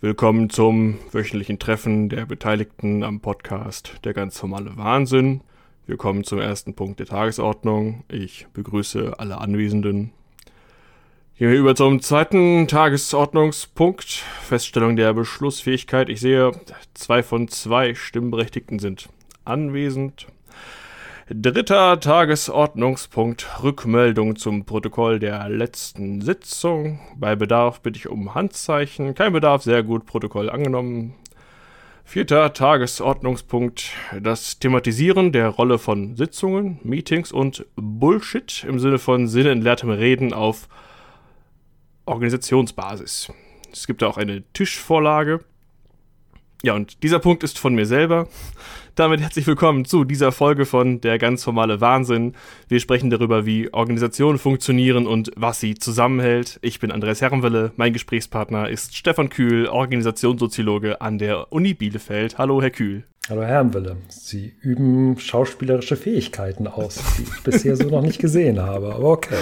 [0.00, 5.40] Willkommen zum wöchentlichen Treffen der Beteiligten am Podcast Der ganz normale Wahnsinn.
[5.86, 8.04] Wir kommen zum ersten Punkt der Tagesordnung.
[8.06, 10.12] Ich begrüße alle Anwesenden.
[11.36, 14.22] Gehen wir über zum zweiten Tagesordnungspunkt.
[14.40, 16.10] Feststellung der Beschlussfähigkeit.
[16.10, 16.52] Ich sehe,
[16.94, 19.08] zwei von zwei Stimmberechtigten sind
[19.44, 20.28] anwesend.
[21.30, 27.00] Dritter Tagesordnungspunkt Rückmeldung zum Protokoll der letzten Sitzung.
[27.16, 29.14] Bei Bedarf bitte ich um Handzeichen.
[29.14, 31.16] Kein Bedarf, sehr gut, Protokoll angenommen.
[32.02, 33.90] Vierter Tagesordnungspunkt
[34.22, 40.66] das Thematisieren der Rolle von Sitzungen, Meetings und Bullshit im Sinne von sinnentleertem Reden auf
[42.06, 43.30] Organisationsbasis.
[43.70, 45.44] Es gibt auch eine Tischvorlage.
[46.64, 48.26] Ja, und dieser Punkt ist von mir selber.
[48.96, 52.34] Damit herzlich willkommen zu dieser Folge von Der ganz normale Wahnsinn.
[52.66, 56.58] Wir sprechen darüber, wie Organisationen funktionieren und was sie zusammenhält.
[56.60, 62.38] Ich bin Andreas Herrenwelle, mein Gesprächspartner ist Stefan Kühl, Organisationssoziologe an der Uni Bielefeld.
[62.38, 63.04] Hallo, Herr Kühl.
[63.30, 63.96] Hallo, Herrenwelle.
[64.08, 69.36] Sie üben schauspielerische Fähigkeiten aus, die ich bisher so noch nicht gesehen habe, aber okay.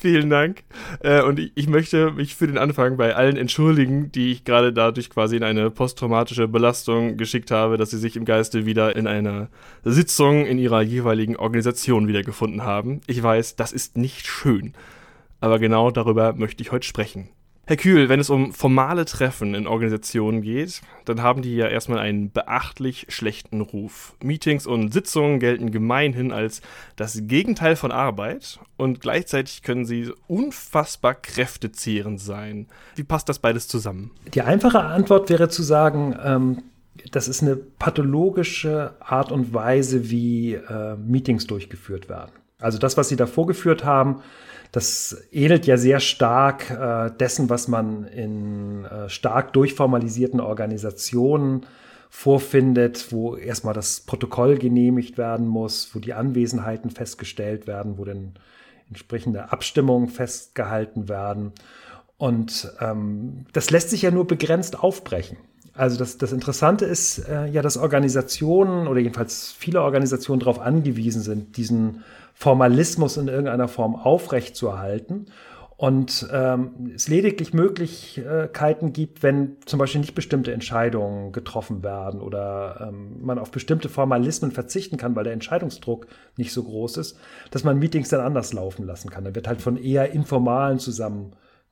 [0.00, 0.62] Vielen Dank.
[1.00, 4.72] Äh, und ich, ich, möchte mich für den Anfang bei allen entschuldigen, die ich gerade
[4.72, 9.06] dadurch quasi in eine posttraumatische Belastung geschickt habe, dass sie sich im Geiste wieder in
[9.06, 9.48] einer
[9.84, 13.02] Sitzung in ihrer jeweiligen Organisation wiedergefunden haben.
[13.08, 14.72] Ich weiß, das ist nicht schön.
[15.38, 17.28] Aber genau darüber möchte ich heute sprechen.
[17.70, 22.00] Herr Kühl, wenn es um formale Treffen in Organisationen geht, dann haben die ja erstmal
[22.00, 24.16] einen beachtlich schlechten Ruf.
[24.20, 26.62] Meetings und Sitzungen gelten gemeinhin als
[26.96, 32.66] das Gegenteil von Arbeit und gleichzeitig können sie unfassbar kräftezehrend sein.
[32.96, 34.10] Wie passt das beides zusammen?
[34.34, 36.62] Die einfache Antwort wäre zu sagen, ähm,
[37.12, 42.32] das ist eine pathologische Art und Weise, wie äh, Meetings durchgeführt werden.
[42.58, 44.22] Also das, was Sie da vorgeführt haben,
[44.72, 51.66] das ähnelt ja sehr stark äh, dessen, was man in äh, stark durchformalisierten Organisationen
[52.08, 58.34] vorfindet, wo erstmal das Protokoll genehmigt werden muss, wo die Anwesenheiten festgestellt werden, wo dann
[58.88, 61.52] entsprechende Abstimmungen festgehalten werden.
[62.18, 65.38] Und ähm, das lässt sich ja nur begrenzt aufbrechen.
[65.72, 71.22] Also das, das Interessante ist äh, ja, dass Organisationen oder jedenfalls viele Organisationen darauf angewiesen
[71.22, 72.02] sind, diesen
[72.40, 75.26] Formalismus in irgendeiner Form aufrechtzuerhalten
[75.76, 82.88] und ähm, es lediglich Möglichkeiten gibt, wenn zum Beispiel nicht bestimmte Entscheidungen getroffen werden oder
[82.88, 86.06] ähm, man auf bestimmte Formalismen verzichten kann, weil der Entscheidungsdruck
[86.38, 87.18] nicht so groß ist,
[87.50, 89.24] dass man Meetings dann anders laufen lassen kann.
[89.24, 90.78] Da wird halt von eher informalen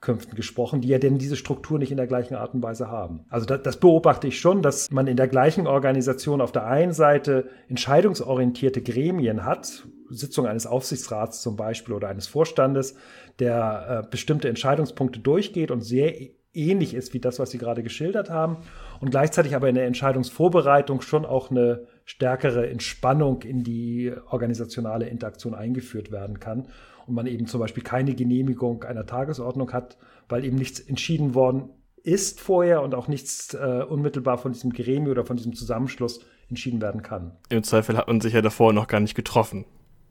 [0.01, 3.25] Zusammenkünften gesprochen, die ja denn diese Struktur nicht in der gleichen Art und Weise haben.
[3.29, 6.93] Also das, das beobachte ich schon, dass man in der gleichen Organisation auf der einen
[6.93, 12.95] Seite entscheidungsorientierte Gremien hat, Sitzung eines Aufsichtsrats zum Beispiel oder eines Vorstandes,
[13.41, 16.15] der äh, bestimmte Entscheidungspunkte durchgeht und sehr
[16.55, 18.59] ähnlich ist wie das, was Sie gerade geschildert haben
[19.01, 25.55] und gleichzeitig aber in der Entscheidungsvorbereitung schon auch eine stärkere Entspannung in die organisationale Interaktion
[25.55, 26.69] eingeführt werden kann
[27.09, 29.97] und man eben zum Beispiel keine Genehmigung einer Tagesordnung hat,
[30.29, 31.71] weil eben nichts entschieden worden
[32.05, 36.81] ist vorher und auch nichts äh, unmittelbar von diesem Gremium oder von diesem Zusammenschluss entschieden
[36.81, 37.33] werden kann.
[37.49, 39.65] Im Zweifel hat man sich ja davor noch gar nicht getroffen.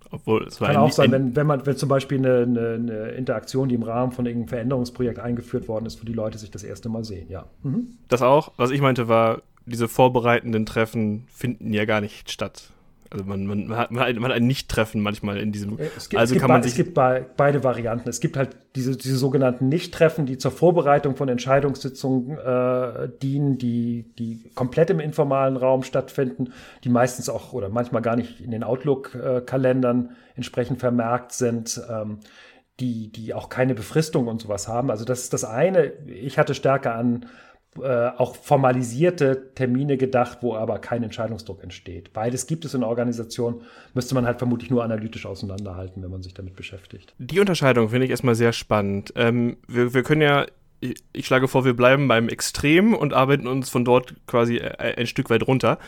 [0.09, 3.07] Obwohl, es war Kann auch sein, wenn, wenn man, wenn zum Beispiel eine, eine, eine,
[3.09, 6.63] Interaktion, die im Rahmen von irgendeinem Veränderungsprojekt eingeführt worden ist, wo die Leute sich das
[6.63, 7.45] erste Mal sehen, ja.
[7.63, 7.97] Mhm.
[8.07, 8.53] Das auch.
[8.57, 12.71] Was ich meinte war, diese vorbereitenden Treffen finden ja gar nicht statt.
[13.09, 15.78] Also man, man, man, hat, man hat ein Nicht-Treffen manchmal in diesem.
[15.79, 16.73] Es gibt, also es kann man sich.
[16.73, 18.09] Es gibt bei, beide Varianten.
[18.09, 24.06] Es gibt halt diese, diese sogenannten Nicht-Treffen, die zur Vorbereitung von Entscheidungssitzungen äh, dienen, die,
[24.18, 26.53] die komplett im informalen Raum stattfinden,
[26.84, 31.81] die meistens auch oder manchmal gar nicht in den Outlook-Kalendern entsprechend vermerkt sind.
[31.89, 32.19] Ähm,
[32.79, 34.91] die, die auch keine Befristung und sowas haben.
[34.91, 35.94] Also das ist das eine.
[36.06, 37.25] Ich hatte stärker an
[37.81, 42.13] äh, auch formalisierte Termine gedacht, wo aber kein Entscheidungsdruck entsteht.
[42.13, 43.61] Beides gibt es in der Organisation,
[43.93, 47.13] müsste man halt vermutlich nur analytisch auseinanderhalten, wenn man sich damit beschäftigt.
[47.17, 49.13] Die Unterscheidung finde ich erstmal sehr spannend.
[49.15, 50.45] Ähm, wir, wir können ja
[50.79, 55.07] ich schlage vor, wir bleiben beim Extrem und arbeiten uns von dort quasi äh, ein
[55.07, 55.79] Stück weit runter.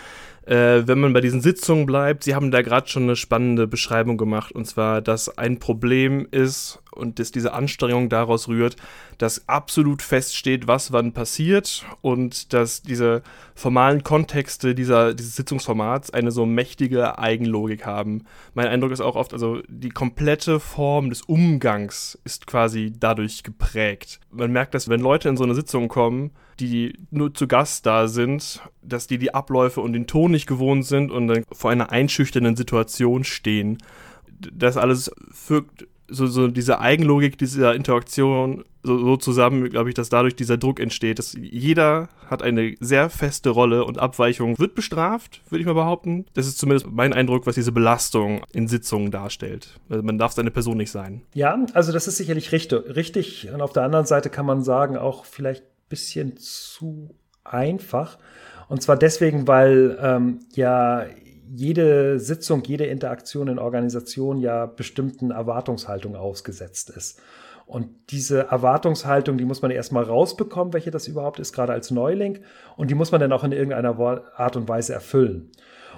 [0.49, 4.17] Äh, wenn man bei diesen Sitzungen bleibt, Sie haben da gerade schon eine spannende Beschreibung
[4.17, 8.75] gemacht, und zwar, dass ein Problem ist und dass diese Anstrengung daraus rührt,
[9.19, 13.21] dass absolut feststeht, was wann passiert und dass diese
[13.53, 18.23] formalen Kontexte dieser, dieses Sitzungsformats eine so mächtige Eigenlogik haben.
[18.55, 24.19] Mein Eindruck ist auch oft, also die komplette Form des Umgangs ist quasi dadurch geprägt.
[24.31, 28.07] Man merkt, dass wenn Leute in so eine Sitzung kommen, die nur zu Gast da
[28.07, 31.91] sind, dass die die Abläufe und den Ton nicht gewohnt sind und dann vor einer
[31.91, 33.77] einschüchternden Situation stehen.
[34.53, 40.09] Das alles fügt so, so diese Eigenlogik dieser Interaktion so, so zusammen, glaube ich, dass
[40.09, 45.41] dadurch dieser Druck entsteht, dass jeder hat eine sehr feste Rolle und Abweichung wird bestraft,
[45.49, 46.25] würde ich mal behaupten.
[46.33, 49.79] Das ist zumindest mein Eindruck, was diese Belastung in Sitzungen darstellt.
[49.89, 51.21] Also man darf seine Person nicht sein.
[51.33, 52.95] Ja, also das ist sicherlich richtig.
[52.95, 53.49] richtig.
[53.53, 58.17] Und auf der anderen Seite kann man sagen, auch vielleicht bisschen zu einfach.
[58.67, 61.05] Und zwar deswegen, weil ähm, ja
[61.51, 67.19] jede Sitzung, jede Interaktion in Organisationen ja bestimmten Erwartungshaltungen ausgesetzt ist.
[67.65, 72.39] Und diese Erwartungshaltung, die muss man erstmal rausbekommen, welche das überhaupt ist, gerade als Neuling.
[72.77, 73.95] Und die muss man dann auch in irgendeiner
[74.35, 75.51] Art und Weise erfüllen.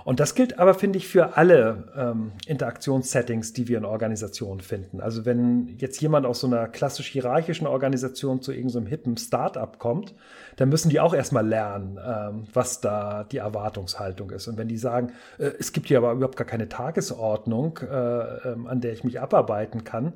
[0.03, 5.01] Und das gilt aber, finde ich, für alle ähm, Interaktionssettings, die wir in Organisationen finden.
[5.01, 9.79] Also wenn jetzt jemand aus so einer klassisch hierarchischen Organisation zu irgendeinem so hippen Start-up
[9.79, 10.15] kommt,
[10.55, 14.47] dann müssen die auch erstmal lernen, ähm, was da die Erwartungshaltung ist.
[14.47, 18.55] Und wenn die sagen, äh, es gibt hier aber überhaupt gar keine Tagesordnung, äh, äh,
[18.65, 20.13] an der ich mich abarbeiten kann,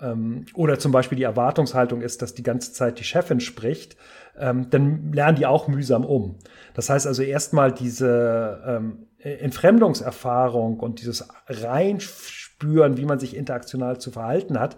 [0.00, 3.96] ähm, oder zum Beispiel die Erwartungshaltung ist, dass die ganze Zeit die Chefin spricht,
[4.38, 6.36] ähm, dann lernen die auch mühsam um.
[6.74, 14.10] Das heißt also erstmal diese ähm, Entfremdungserfahrung und dieses Reinspüren, wie man sich interaktional zu
[14.10, 14.76] verhalten hat,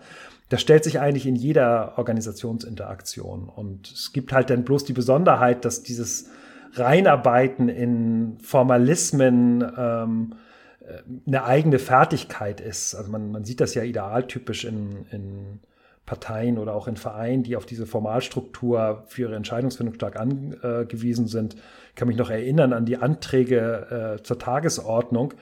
[0.49, 3.49] das stellt sich eigentlich in jeder Organisationsinteraktion.
[3.49, 6.31] Und es gibt halt dann bloß die Besonderheit, dass dieses
[6.75, 10.35] Reinarbeiten in Formalismen ähm,
[10.81, 12.95] äh, eine eigene Fertigkeit ist.
[12.95, 15.61] Also man, man sieht das ja idealtypisch in, in
[16.07, 21.55] Parteien oder auch in Vereinen, die auf diese Formalstruktur für ihre Entscheidungsfindung stark angewiesen sind.
[21.91, 25.33] Ich kann mich noch erinnern an die Anträge äh, zur Tagesordnung,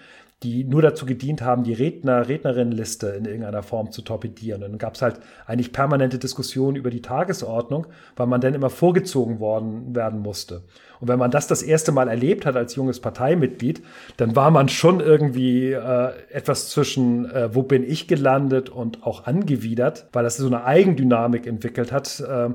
[0.43, 4.63] die nur dazu gedient haben, die Redner, Rednerinnenliste in irgendeiner Form zu torpedieren.
[4.63, 7.87] Und dann gab es halt eigentlich permanente Diskussionen über die Tagesordnung,
[8.17, 10.63] weil man dann immer vorgezogen worden werden musste.
[11.01, 13.83] Und wenn man das das erste Mal erlebt hat als junges Parteimitglied,
[14.17, 19.27] dann war man schon irgendwie äh, etwas zwischen, äh, wo bin ich gelandet und auch
[19.27, 22.21] angewidert, weil das so eine Eigendynamik entwickelt hat.
[22.21, 22.51] Äh,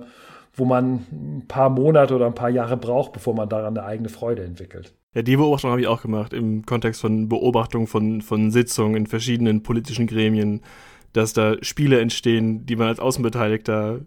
[0.59, 4.09] wo man ein paar Monate oder ein paar Jahre braucht, bevor man daran eine eigene
[4.09, 4.91] Freude entwickelt.
[5.17, 9.07] Ja, die Beobachtung habe ich auch gemacht im Kontext von Beobachtung von, von Sitzungen in
[9.07, 10.61] verschiedenen politischen Gremien,
[11.11, 14.01] dass da Spiele entstehen, die man als Außenbeteiligter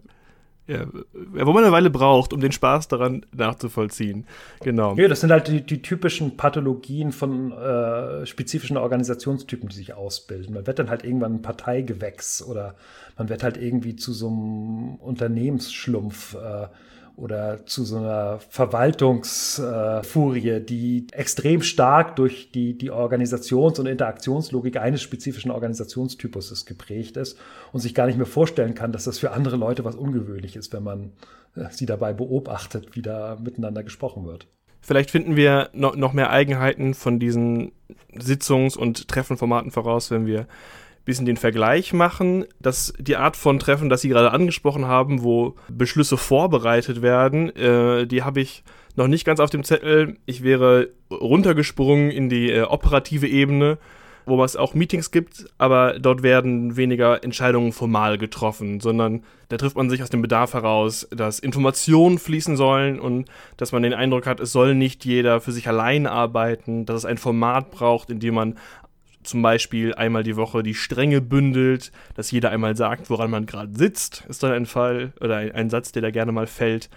[0.67, 4.25] ja, wo man eine Weile braucht, um den Spaß daran nachzuvollziehen.
[4.63, 4.95] Genau.
[4.95, 10.53] Ja, das sind halt die, die typischen Pathologien von äh, spezifischen Organisationstypen, die sich ausbilden.
[10.53, 12.75] Man wird dann halt irgendwann ein Parteigewächs oder
[13.17, 16.35] man wird halt irgendwie zu so einem Unternehmensschlumpf.
[16.35, 16.67] Äh,
[17.15, 25.01] oder zu so einer Verwaltungsfurie, die extrem stark durch die, die Organisations- und Interaktionslogik eines
[25.01, 27.37] spezifischen Organisationstypus geprägt ist
[27.71, 30.73] und sich gar nicht mehr vorstellen kann, dass das für andere Leute was ungewöhnlich ist,
[30.73, 31.11] wenn man
[31.55, 34.47] äh, sie dabei beobachtet, wie da miteinander gesprochen wird.
[34.81, 37.71] Vielleicht finden wir noch mehr Eigenheiten von diesen
[38.15, 40.47] Sitzungs- und Treffenformaten voraus, wenn wir
[41.05, 45.55] bisschen den Vergleich machen, dass die Art von Treffen, das Sie gerade angesprochen haben, wo
[45.69, 48.63] Beschlüsse vorbereitet werden, äh, die habe ich
[48.95, 50.17] noch nicht ganz auf dem Zettel.
[50.25, 53.77] Ich wäre runtergesprungen in die äh, operative Ebene,
[54.25, 59.75] wo es auch Meetings gibt, aber dort werden weniger Entscheidungen formal getroffen, sondern da trifft
[59.75, 64.27] man sich aus dem Bedarf heraus, dass Informationen fließen sollen und dass man den Eindruck
[64.27, 68.19] hat, es soll nicht jeder für sich allein arbeiten, dass es ein Format braucht, in
[68.19, 68.57] dem man
[69.23, 73.77] zum Beispiel einmal die Woche die Stränge bündelt, dass jeder einmal sagt, woran man gerade
[73.77, 76.89] sitzt, ist dann ein Fall oder ein, ein, Satz, der da gerne mal fällt.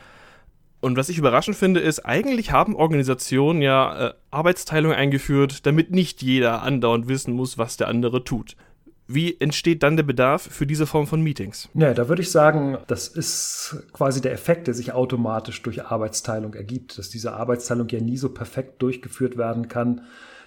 [0.80, 6.22] Und was ich überraschend finde, ist, eigentlich haben Organisationen ja äh, Arbeitsteilung eingeführt, damit nicht
[6.22, 8.56] jeder andauernd wissen muss, was der andere tut.
[9.06, 11.68] Wie entsteht dann der Bedarf für diese Form von Meetings?
[11.74, 16.54] Ja, da würde ich sagen, das ist quasi der Effekt, der sich automatisch durch Arbeitsteilung
[16.54, 20.02] ergibt, dass diese Arbeitsteilung ja nie so perfekt durchgeführt werden kann,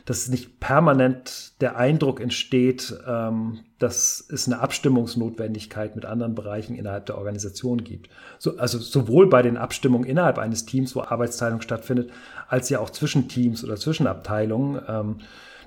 [0.08, 7.08] dass nicht permanent der Eindruck entsteht, ähm, dass es eine Abstimmungsnotwendigkeit mit anderen Bereichen innerhalb
[7.08, 8.10] der Organisation gibt.
[8.40, 12.10] So, also sowohl bei den Abstimmungen innerhalb eines Teams, wo Arbeitsteilung stattfindet,
[12.48, 14.82] als ja auch zwischen Teams oder zwischen Abteilungen.
[14.88, 15.18] Ähm,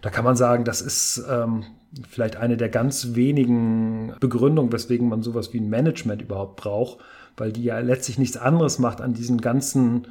[0.01, 1.65] da kann man sagen, das ist ähm,
[2.09, 7.01] vielleicht eine der ganz wenigen Begründungen, weswegen man sowas wie ein Management überhaupt braucht,
[7.37, 10.07] weil die ja letztlich nichts anderes macht an diesen ganzen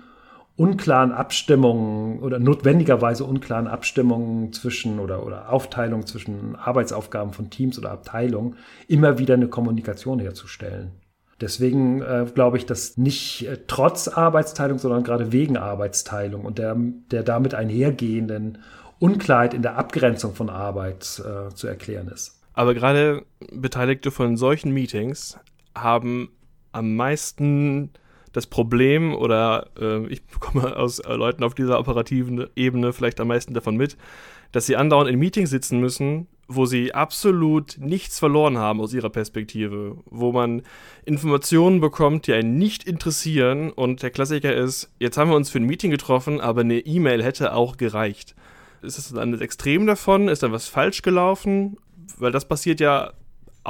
[0.59, 7.91] unklaren Abstimmungen oder notwendigerweise unklaren Abstimmungen zwischen oder, oder Aufteilung zwischen Arbeitsaufgaben von Teams oder
[7.91, 8.57] Abteilungen
[8.89, 10.91] immer wieder eine Kommunikation herzustellen.
[11.39, 16.75] Deswegen äh, glaube ich, dass nicht äh, trotz Arbeitsteilung, sondern gerade wegen Arbeitsteilung und der,
[17.09, 18.57] der damit einhergehenden
[18.99, 22.37] Unklarheit in der Abgrenzung von Arbeit äh, zu erklären ist.
[22.53, 23.23] Aber gerade
[23.53, 25.39] Beteiligte von solchen Meetings
[25.73, 26.31] haben
[26.73, 27.91] am meisten
[28.31, 33.27] das Problem oder äh, ich bekomme aus äh, Leuten auf dieser operativen Ebene vielleicht am
[33.29, 33.98] meisten davon mit,
[34.51, 39.12] dass sie andauernd in Meetings sitzen müssen, wo sie absolut nichts verloren haben aus ihrer
[39.12, 40.63] Perspektive, wo man
[41.05, 45.59] Informationen bekommt, die einen nicht interessieren und der Klassiker ist, jetzt haben wir uns für
[45.59, 48.36] ein Meeting getroffen, aber eine E-Mail hätte auch gereicht.
[48.81, 50.27] Ist das dann das Extrem davon?
[50.27, 51.77] Ist da was falsch gelaufen?
[52.17, 53.13] Weil das passiert ja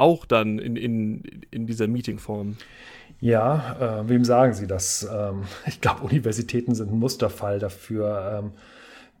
[0.00, 2.56] auch dann in, in, in dieser Meetingform.
[3.20, 5.08] Ja, äh, wem sagen Sie das?
[5.12, 8.42] Ähm, ich glaube, Universitäten sind ein Musterfall dafür.
[8.42, 8.52] Ähm,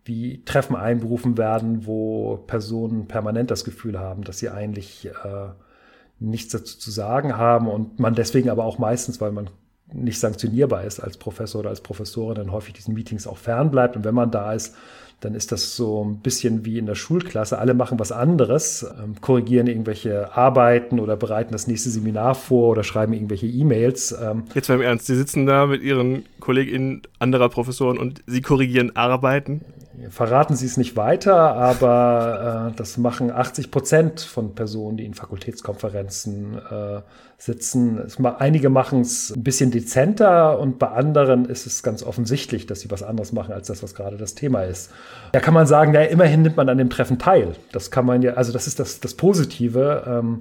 [0.04, 5.48] wie Treffen einberufen werden, wo Personen permanent das Gefühl haben, dass sie eigentlich äh,
[6.18, 9.50] nichts dazu zu sagen haben und man deswegen aber auch meistens, weil man
[9.92, 13.96] nicht sanktionierbar ist als Professor oder als Professorin, dann häufig diesen Meetings auch fernbleibt.
[13.96, 14.76] Und wenn man da ist,
[15.20, 17.58] dann ist das so ein bisschen wie in der Schulklasse.
[17.58, 22.84] Alle machen was anderes, ähm, korrigieren irgendwelche Arbeiten oder bereiten das nächste Seminar vor oder
[22.84, 24.16] schreiben irgendwelche E-Mails.
[24.20, 24.44] Ähm.
[24.54, 28.96] Jetzt mal im Ernst, Sie sitzen da mit Ihren KollegInnen anderer Professoren und Sie korrigieren
[28.96, 29.60] Arbeiten?
[30.08, 35.14] Verraten Sie es nicht weiter, aber äh, das machen 80 Prozent von Personen, die in
[35.14, 37.00] Fakultätskonferenzen äh,
[37.36, 37.98] sitzen.
[37.98, 42.80] Es, einige machen es ein bisschen dezenter und bei anderen ist es ganz offensichtlich, dass
[42.80, 44.90] sie was anderes machen als das, was gerade das Thema ist.
[45.32, 47.56] Da kann man sagen, ja, immerhin nimmt man an dem Treffen teil.
[47.72, 50.04] Das kann man ja, also das ist das, das Positive.
[50.06, 50.40] Ähm,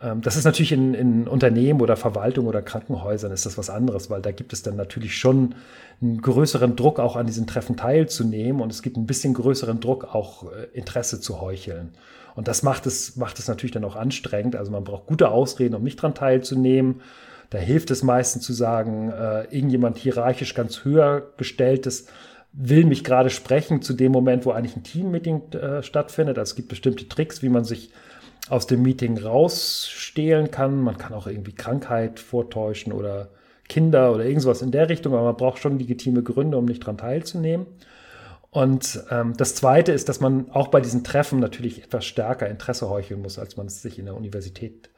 [0.00, 4.22] das ist natürlich in, in Unternehmen oder Verwaltung oder Krankenhäusern ist das was anderes, weil
[4.22, 5.54] da gibt es dann natürlich schon
[6.00, 10.14] einen größeren Druck, auch an diesen Treffen teilzunehmen und es gibt ein bisschen größeren Druck,
[10.14, 11.90] auch äh, Interesse zu heucheln.
[12.34, 14.56] Und das macht es, macht es natürlich dann auch anstrengend.
[14.56, 17.02] Also man braucht gute Ausreden, um nicht dran teilzunehmen.
[17.50, 22.06] Da hilft es meistens zu sagen, äh, irgendjemand hierarchisch ganz höher gestelltes
[22.52, 26.38] will mich gerade sprechen zu dem Moment, wo eigentlich ein Teammeeting äh, stattfindet.
[26.38, 27.90] Also es gibt bestimmte Tricks, wie man sich
[28.50, 30.82] aus dem Meeting rausstehlen kann.
[30.82, 33.30] Man kann auch irgendwie Krankheit vortäuschen oder
[33.68, 36.98] Kinder oder irgendwas in der Richtung, aber man braucht schon legitime Gründe, um nicht daran
[36.98, 37.66] teilzunehmen.
[38.50, 42.90] Und ähm, das Zweite ist, dass man auch bei diesen Treffen natürlich etwas stärker Interesse
[42.90, 44.90] heucheln muss, als man es sich in der Universität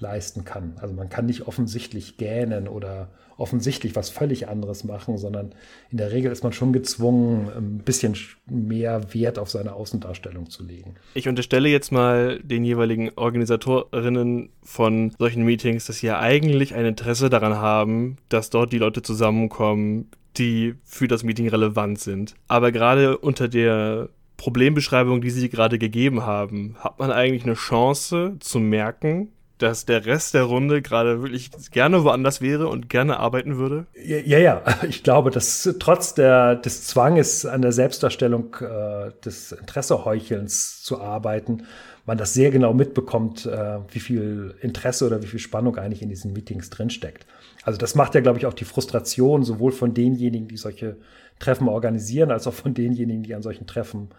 [0.00, 0.74] leisten kann.
[0.80, 5.54] Also man kann nicht offensichtlich gähnen oder offensichtlich was völlig anderes machen, sondern
[5.90, 8.14] in der Regel ist man schon gezwungen, ein bisschen
[8.46, 10.96] mehr Wert auf seine Außendarstellung zu legen.
[11.14, 16.84] Ich unterstelle jetzt mal den jeweiligen Organisatorinnen von solchen Meetings, dass sie ja eigentlich ein
[16.84, 22.34] Interesse daran haben, dass dort die Leute zusammenkommen, die für das Meeting relevant sind.
[22.46, 28.36] Aber gerade unter der Problembeschreibung, die Sie gerade gegeben haben, hat man eigentlich eine Chance
[28.40, 33.56] zu merken, dass der Rest der Runde gerade wirklich gerne woanders wäre und gerne arbeiten
[33.56, 33.86] würde?
[33.94, 40.82] Ja, ja, ich glaube, dass trotz der, des Zwanges an der Selbstdarstellung äh, des Interesseheuchelns
[40.82, 41.64] zu arbeiten,
[42.06, 46.08] man das sehr genau mitbekommt, äh, wie viel Interesse oder wie viel Spannung eigentlich in
[46.08, 47.26] diesen Meetings drinsteckt.
[47.62, 50.96] Also das macht ja, glaube ich, auch die Frustration sowohl von denjenigen, die solche
[51.38, 54.10] Treffen organisieren, als auch von denjenigen, die an solchen Treffen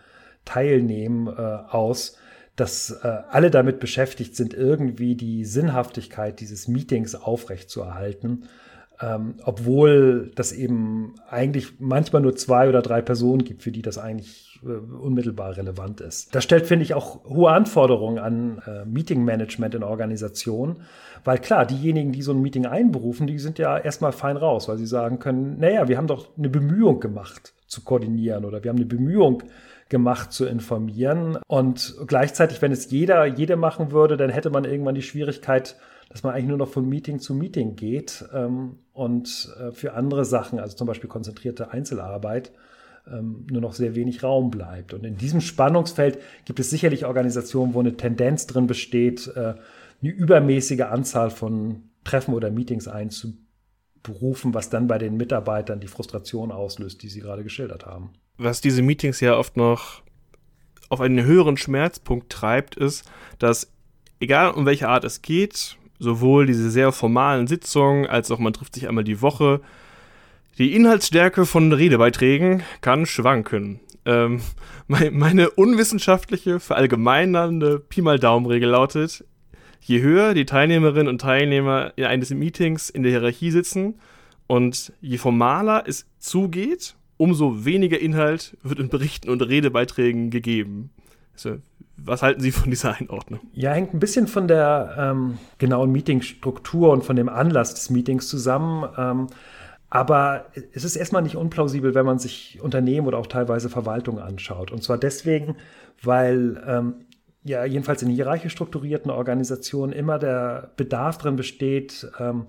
[0.46, 2.18] teilnehmen, äh, aus
[2.62, 8.44] dass äh, alle damit beschäftigt sind, irgendwie die Sinnhaftigkeit dieses Meetings aufrechtzuerhalten,
[9.02, 13.98] ähm, obwohl das eben eigentlich manchmal nur zwei oder drei Personen gibt, für die das
[13.98, 16.36] eigentlich äh, unmittelbar relevant ist.
[16.36, 20.82] Das stellt, finde ich, auch hohe Anforderungen an äh, Meeting-Management in Organisationen,
[21.24, 24.78] weil klar, diejenigen, die so ein Meeting einberufen, die sind ja erstmal fein raus, weil
[24.78, 28.78] sie sagen können, naja, wir haben doch eine Bemühung gemacht zu koordinieren oder wir haben
[28.78, 29.42] eine Bemühung
[29.92, 31.38] gemacht zu informieren.
[31.48, 35.76] Und gleichzeitig, wenn es jeder, jede machen würde, dann hätte man irgendwann die Schwierigkeit,
[36.10, 40.24] dass man eigentlich nur noch von Meeting zu Meeting geht ähm, und äh, für andere
[40.26, 42.54] Sachen, also zum Beispiel konzentrierte Einzelarbeit,
[43.06, 44.94] ähm, nur noch sehr wenig Raum bleibt.
[44.94, 49.56] Und in diesem Spannungsfeld gibt es sicherlich Organisationen, wo eine Tendenz drin besteht, äh,
[50.02, 56.52] eine übermäßige Anzahl von Treffen oder Meetings einzuberufen, was dann bei den Mitarbeitern die Frustration
[56.52, 60.02] auslöst, die Sie gerade geschildert haben was diese Meetings ja oft noch
[60.90, 63.72] auf einen höheren Schmerzpunkt treibt, ist, dass
[64.20, 68.76] egal um welche Art es geht, sowohl diese sehr formalen Sitzungen als auch man trifft
[68.76, 69.62] sich einmal die Woche,
[70.58, 73.80] die Inhaltsstärke von Redebeiträgen kann schwanken.
[74.06, 74.42] Ähm,
[74.88, 79.24] meine unwissenschaftliche, verallgemeinernde Pi mal Daumen-Regel lautet,
[79.80, 84.00] je höher die Teilnehmerinnen und Teilnehmer in eines Meetings in der Hierarchie sitzen
[84.48, 90.90] und je formaler es zugeht, umso weniger Inhalt wird in Berichten und Redebeiträgen gegeben.
[91.34, 91.58] Also,
[91.96, 93.42] was halten Sie von dieser Einordnung?
[93.54, 98.28] Ja, hängt ein bisschen von der ähm, genauen Meetingstruktur und von dem Anlass des Meetings
[98.28, 98.90] zusammen.
[98.98, 99.28] Ähm,
[99.92, 104.72] aber es ist erstmal nicht unplausibel, wenn man sich Unternehmen oder auch teilweise Verwaltung anschaut.
[104.72, 105.58] Und zwar deswegen,
[106.02, 107.06] weil ähm,
[107.44, 112.48] ja jedenfalls in hierarchisch strukturierten Organisationen immer der Bedarf drin besteht, ähm,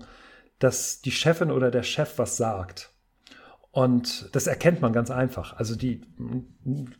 [0.57, 2.92] dass die Chefin oder der Chef was sagt.
[3.73, 5.57] Und das erkennt man ganz einfach.
[5.57, 6.01] Also die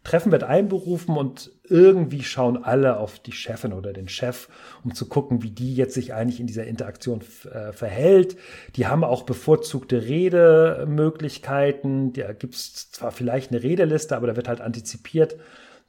[0.04, 4.50] Treffen wird einberufen und irgendwie schauen alle auf die Chefin oder den Chef,
[4.84, 8.38] um zu gucken, wie die jetzt sich eigentlich in dieser Interaktion äh, verhält.
[8.76, 12.12] Die haben auch bevorzugte Redemöglichkeiten.
[12.14, 15.36] Da gibt es zwar vielleicht eine Redeliste, aber da wird halt antizipiert,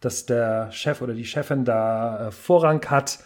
[0.00, 3.20] dass der Chef oder die Chefin da äh, Vorrang hat.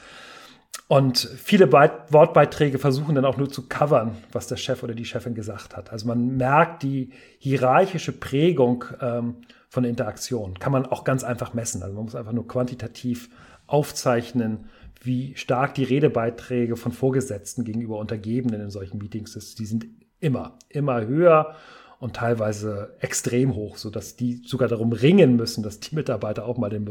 [0.88, 5.04] Und viele Be Wortbeiträge versuchen dann auch nur zu covern, was der Chef oder die
[5.04, 5.92] Chefin gesagt hat.
[5.92, 9.37] Also man merkt die hierarchische Prägung ähm,
[9.68, 10.59] von Interaktion.
[10.59, 11.83] Kann man auch ganz einfach messen.
[11.83, 13.28] Also man muss einfach nur quantitativ
[13.66, 14.71] aufzeichnen,
[15.02, 19.59] wie stark die Redebeiträge von Vorgesetzten gegenüber Untergebenen in solchen Meetings ist.
[19.59, 19.87] Die sind
[20.21, 21.54] immer, immer höher
[22.00, 26.71] und teilweise extrem hoch, sodass die sogar darum ringen müssen, dass die Mitarbeiter auch mal
[26.71, 26.85] den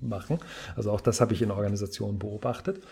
[0.00, 0.38] machen.
[0.76, 2.82] Also auch das habe ich in Organisationen beobachtet.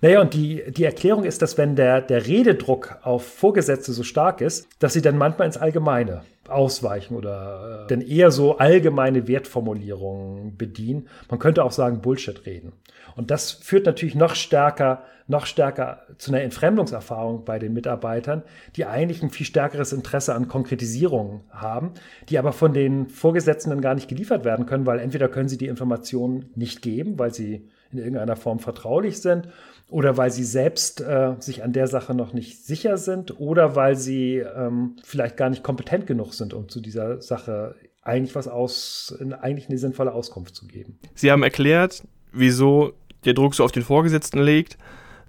[0.00, 4.40] Naja, und die, die Erklärung ist, dass wenn der, der Rededruck auf Vorgesetzte so stark
[4.40, 10.56] ist, dass sie dann manchmal ins Allgemeine ausweichen oder äh, dann eher so allgemeine Wertformulierungen
[10.56, 11.08] bedienen.
[11.30, 12.72] Man könnte auch sagen Bullshit reden.
[13.16, 18.42] Und das führt natürlich noch stärker, noch stärker zu einer Entfremdungserfahrung bei den Mitarbeitern,
[18.76, 21.92] die eigentlich ein viel stärkeres Interesse an Konkretisierungen haben,
[22.28, 25.68] die aber von den Vorgesetzten gar nicht geliefert werden können, weil entweder können sie die
[25.68, 29.48] Informationen nicht geben, weil sie in irgendeiner Form vertraulich sind
[29.88, 33.96] oder weil sie selbst äh, sich an der Sache noch nicht sicher sind oder weil
[33.96, 39.16] sie ähm, vielleicht gar nicht kompetent genug sind, um zu dieser Sache eigentlich was aus,
[39.40, 40.98] eigentlich eine sinnvolle Auskunft zu geben.
[41.14, 42.94] Sie haben erklärt, wieso
[43.24, 44.76] der Druck so auf den Vorgesetzten legt,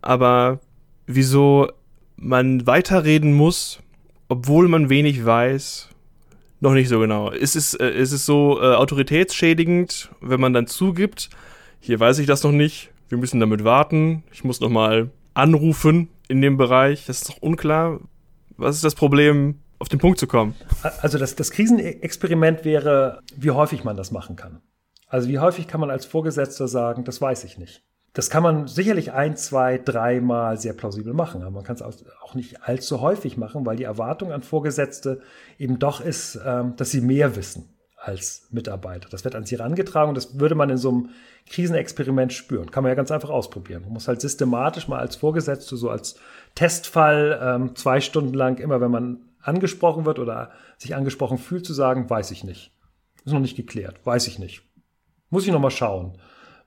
[0.02, 0.60] aber
[1.06, 1.70] wieso
[2.16, 3.80] man weiterreden muss,
[4.30, 5.90] obwohl man wenig weiß,
[6.62, 7.30] noch nicht so genau.
[7.30, 11.30] Ist es, äh, ist es so äh, autoritätsschädigend, wenn man dann zugibt,
[11.84, 16.42] hier weiß ich das noch nicht, wir müssen damit warten, ich muss nochmal anrufen in
[16.42, 18.00] dem Bereich, das ist doch unklar.
[18.56, 20.56] Was ist das Problem, auf den Punkt zu kommen?
[21.02, 24.62] Also das, das Krisenexperiment wäre, wie häufig man das machen kann.
[25.10, 27.84] Also wie häufig kann man als Vorgesetzter sagen, das weiß ich nicht.
[28.14, 32.34] Das kann man sicherlich ein, zwei, dreimal sehr plausibel machen, aber man kann es auch
[32.34, 35.20] nicht allzu häufig machen, weil die Erwartung an Vorgesetzte
[35.60, 37.73] eben doch ist, ähm, dass sie mehr wissen
[38.04, 39.08] als Mitarbeiter.
[39.10, 41.10] Das wird an sie herangetragen und das würde man in so einem
[41.50, 42.70] Krisenexperiment spüren.
[42.70, 43.84] Kann man ja ganz einfach ausprobieren.
[43.84, 46.16] Man muss halt systematisch mal als Vorgesetzte, so als
[46.54, 51.74] Testfall, ähm, zwei Stunden lang, immer wenn man angesprochen wird oder sich angesprochen fühlt, zu
[51.74, 52.72] sagen, weiß ich nicht.
[53.24, 54.64] Ist noch nicht geklärt, weiß ich nicht.
[55.30, 56.18] Muss ich noch mal schauen.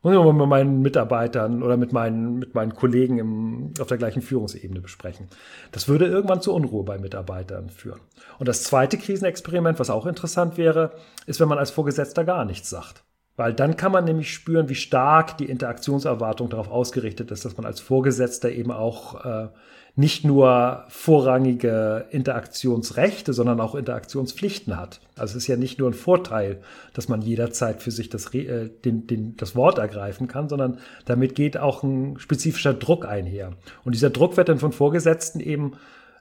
[0.07, 4.23] Muss ich mit meinen Mitarbeitern oder mit meinen, mit meinen Kollegen im, auf der gleichen
[4.23, 5.27] Führungsebene besprechen.
[5.73, 7.99] Das würde irgendwann zu Unruhe bei Mitarbeitern führen.
[8.39, 10.93] Und das zweite Krisenexperiment, was auch interessant wäre,
[11.27, 13.03] ist, wenn man als Vorgesetzter gar nichts sagt.
[13.35, 17.67] Weil dann kann man nämlich spüren, wie stark die Interaktionserwartung darauf ausgerichtet ist, dass man
[17.67, 19.49] als Vorgesetzter eben auch äh,
[19.99, 25.01] nicht nur vorrangige Interaktionsrechte, sondern auch Interaktionspflichten hat.
[25.17, 26.59] Also es ist ja nicht nur ein Vorteil,
[26.93, 31.35] dass man jederzeit für sich das, äh, den, den, das Wort ergreifen kann, sondern damit
[31.35, 33.53] geht auch ein spezifischer Druck einher.
[33.85, 35.73] Und dieser Druck wird dann von Vorgesetzten eben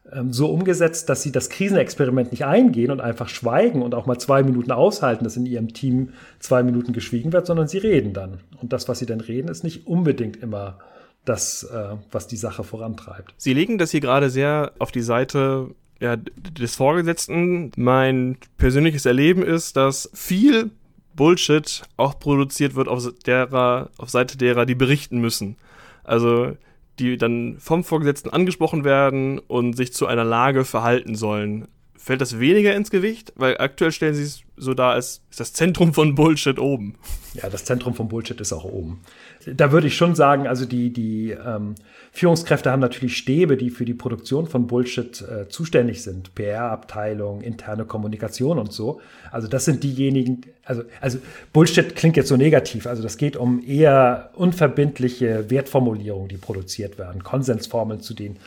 [0.09, 4.17] ähm, so umgesetzt, dass sie das Krisenexperiment nicht eingehen und einfach schweigen und auch mal
[4.19, 8.37] zwei Minuten aushalten, dass in ihrem Team zwei Minuten geschwiegen wird, sondern sie reden dann.
[8.61, 10.77] Und das, was sie dann reden, ist nicht unbedingt immer
[11.25, 13.33] das, äh, was die Sache vorantreibt.
[13.37, 17.71] Sie legen das hier gerade sehr auf die Seite ja, des Vorgesetzten.
[17.75, 20.71] Mein persönliches Erleben ist, dass viel
[21.15, 25.57] Bullshit auch produziert wird auf, derer, auf Seite derer, die berichten müssen.
[26.03, 26.55] Also
[26.99, 31.67] die dann vom Vorgesetzten angesprochen werden und sich zu einer Lage verhalten sollen.
[32.05, 33.33] Fällt das weniger ins Gewicht?
[33.35, 36.93] Weil aktuell stellen sie es so dar, als ist das Zentrum von Bullshit oben.
[37.33, 39.01] Ja, das Zentrum von Bullshit ist auch oben.
[39.47, 41.73] Da würde ich schon sagen, also die, die ähm,
[42.11, 46.35] Führungskräfte haben natürlich Stäbe, die für die Produktion von Bullshit äh, zuständig sind.
[46.35, 49.01] PR-Abteilung, interne Kommunikation und so.
[49.31, 51.17] Also das sind diejenigen, also, also
[51.53, 52.85] Bullshit klingt jetzt so negativ.
[52.85, 57.23] Also das geht um eher unverbindliche Wertformulierungen, die produziert werden.
[57.23, 58.37] Konsensformeln, zu denen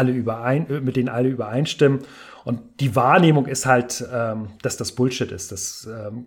[0.00, 2.00] alle überein, mit denen alle übereinstimmen.
[2.44, 5.52] Und die Wahrnehmung ist halt, ähm, dass das Bullshit ist.
[5.52, 6.26] Das ähm,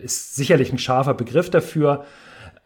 [0.00, 2.04] ist sicherlich ein scharfer Begriff dafür.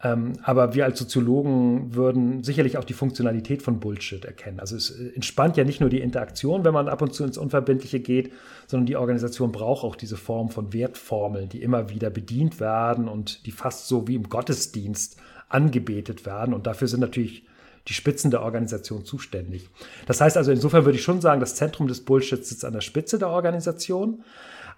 [0.03, 4.59] Ähm, aber wir als Soziologen würden sicherlich auch die Funktionalität von Bullshit erkennen.
[4.59, 8.01] Also es entspannt ja nicht nur die Interaktion, wenn man ab und zu ins Unverbindliche
[8.01, 8.31] geht,
[8.67, 13.47] sondern die Organisation braucht auch diese Form von Wertformeln, die immer wieder bedient werden und
[13.47, 15.17] die fast so wie im Gottesdienst
[15.49, 16.53] angebetet werden.
[16.53, 17.45] Und dafür sind natürlich
[17.87, 19.69] die Spitzen der Organisation zuständig.
[20.07, 22.81] Das heißt also, insofern würde ich schon sagen, das Zentrum des Bullshits sitzt an der
[22.81, 24.23] Spitze der Organisation.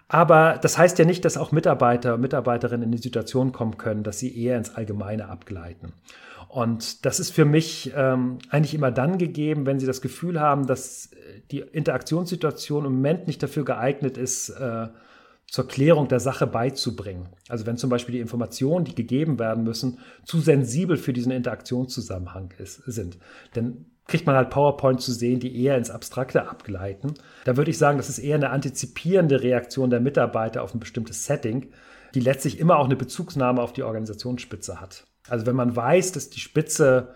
[0.08, 4.18] Aber das heißt ja nicht, dass auch Mitarbeiter, Mitarbeiterinnen in die Situation kommen können, dass
[4.18, 5.92] sie eher ins Allgemeine abgleiten.
[6.48, 10.66] Und das ist für mich ähm, eigentlich immer dann gegeben, wenn sie das Gefühl haben,
[10.66, 11.10] dass
[11.50, 14.88] die Interaktionssituation im Moment nicht dafür geeignet ist, äh,
[15.50, 17.30] zur Klärung der Sache beizubringen.
[17.48, 22.52] Also wenn zum Beispiel die Informationen, die gegeben werden müssen, zu sensibel für diesen Interaktionszusammenhang
[22.58, 23.18] ist, sind.
[23.54, 27.14] Denn kriegt man halt PowerPoint zu sehen, die eher ins Abstrakte abgleiten.
[27.44, 31.24] Da würde ich sagen, das ist eher eine antizipierende Reaktion der Mitarbeiter auf ein bestimmtes
[31.24, 31.70] Setting,
[32.14, 35.06] die letztlich immer auch eine Bezugsnahme auf die Organisationsspitze hat.
[35.28, 37.14] Also wenn man weiß, dass die Spitze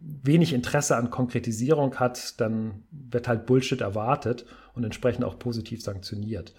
[0.00, 6.54] wenig Interesse an Konkretisierung hat, dann wird halt Bullshit erwartet und entsprechend auch positiv sanktioniert.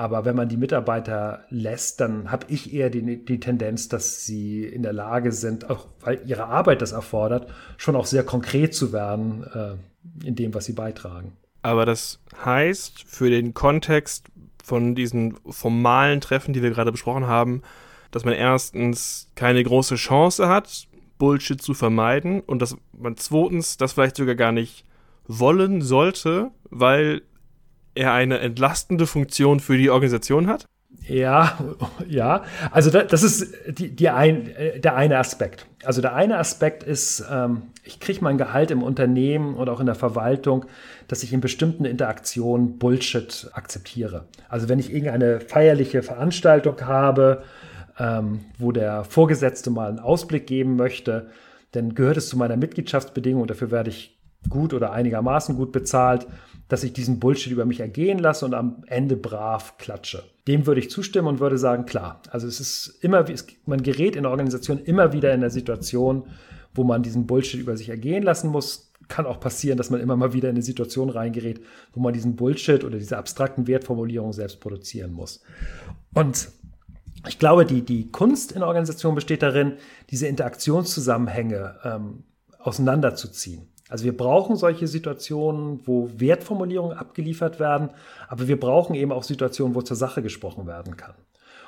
[0.00, 4.64] Aber wenn man die Mitarbeiter lässt, dann habe ich eher die, die, Tendenz, dass sie
[4.64, 8.94] in der Lage sind, auch weil ihre Arbeit das erfordert, schon auch sehr konkret zu
[8.94, 11.36] werden äh, in dem, was sie beitragen.
[11.60, 14.28] Aber das heißt, für den Kontext
[14.64, 17.60] von diesen formalen Treffen, die wir gerade besprochen haben,
[18.10, 23.92] dass man erstens keine große Chance hat, Bullshit zu vermeiden und dass man zweitens das
[23.92, 24.86] vielleicht sogar gar nicht
[25.26, 27.20] wollen sollte, weil
[28.00, 30.66] er eine entlastende Funktion für die Organisation hat?
[31.06, 31.58] Ja,
[32.08, 32.42] ja.
[32.70, 35.66] Also das ist die, die ein, äh, der eine Aspekt.
[35.84, 39.86] Also der eine Aspekt ist, ähm, ich kriege mein Gehalt im Unternehmen oder auch in
[39.86, 40.64] der Verwaltung,
[41.08, 44.24] dass ich in bestimmten Interaktionen Bullshit akzeptiere.
[44.48, 47.42] Also wenn ich irgendeine feierliche Veranstaltung habe,
[47.98, 51.28] ähm, wo der Vorgesetzte mal einen Ausblick geben möchte,
[51.72, 56.26] dann gehört es zu meiner Mitgliedschaftsbedingung und dafür werde ich gut oder einigermaßen gut bezahlt,
[56.68, 60.22] dass ich diesen Bullshit über mich ergehen lasse und am Ende brav klatsche.
[60.46, 62.22] Dem würde ich zustimmen und würde sagen, klar.
[62.30, 63.24] Also es ist immer,
[63.66, 66.28] man gerät in der Organisation immer wieder in der Situation,
[66.74, 68.92] wo man diesen Bullshit über sich ergehen lassen muss.
[69.08, 71.60] Kann auch passieren, dass man immer mal wieder in eine Situation reingerät,
[71.92, 75.42] wo man diesen Bullshit oder diese abstrakten Wertformulierungen selbst produzieren muss.
[76.14, 76.48] Und
[77.28, 79.74] ich glaube, die, die Kunst in der Organisation besteht darin,
[80.10, 82.24] diese Interaktionszusammenhänge ähm,
[82.60, 83.68] auseinanderzuziehen.
[83.90, 87.90] Also wir brauchen solche Situationen, wo Wertformulierungen abgeliefert werden,
[88.28, 91.14] aber wir brauchen eben auch Situationen, wo zur Sache gesprochen werden kann.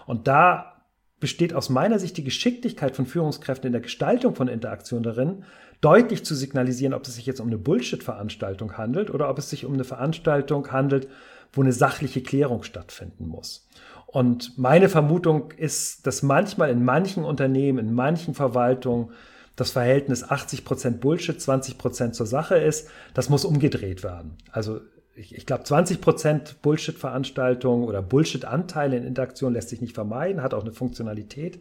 [0.06, 0.72] Und da
[1.20, 5.44] besteht aus meiner Sicht die Geschicklichkeit von Führungskräften in der Gestaltung von Interaktion darin,
[5.80, 9.64] deutlich zu signalisieren, ob es sich jetzt um eine Bullshit-Veranstaltung handelt oder ob es sich
[9.64, 11.08] um eine Veranstaltung handelt,
[11.52, 13.68] wo eine sachliche Klärung stattfinden muss.
[14.06, 19.10] Und meine Vermutung ist, dass manchmal in manchen Unternehmen, in manchen Verwaltungen
[19.56, 24.36] das Verhältnis 80% Bullshit, 20% zur Sache ist, das muss umgedreht werden.
[24.50, 24.80] Also
[25.14, 30.62] ich, ich glaube, 20% Bullshit-Veranstaltungen oder Bullshit-Anteile in Interaktion lässt sich nicht vermeiden, hat auch
[30.62, 31.60] eine Funktionalität.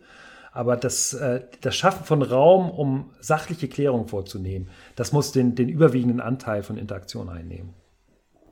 [0.54, 5.70] Aber das, äh, das Schaffen von Raum, um sachliche Klärung vorzunehmen, das muss den, den
[5.70, 7.74] überwiegenden Anteil von Interaktion einnehmen.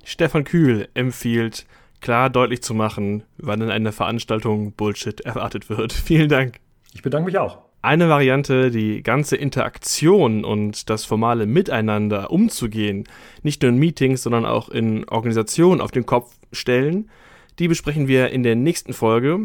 [0.04, 1.65] Stefan Kühl empfiehlt,
[1.99, 5.91] klar deutlich zu machen, wann in einer Veranstaltung Bullshit erwartet wird.
[5.93, 6.60] Vielen Dank.
[6.93, 7.69] Ich bedanke mich auch.
[7.82, 13.06] Eine Variante, die ganze Interaktion und das formale Miteinander umzugehen,
[13.42, 17.10] nicht nur in Meetings, sondern auch in Organisationen auf den Kopf stellen,
[17.58, 19.39] die besprechen wir in der nächsten Folge.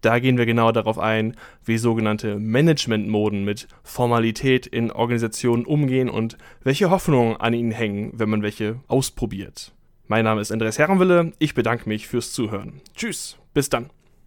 [0.00, 6.38] Da gehen wir genau darauf ein, wie sogenannte Management-Moden mit Formalität in Organisationen umgehen und
[6.62, 9.72] welche Hoffnungen an ihnen hängen, wenn man welche ausprobiert.
[10.06, 12.80] Mein Name ist Andreas Herrenwille, ich bedanke mich fürs Zuhören.
[12.94, 13.90] Tschüss, bis dann.